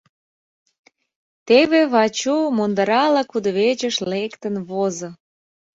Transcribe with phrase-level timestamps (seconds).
[1.47, 5.09] Теве Вачу мундырала кудывечыш лектын возо.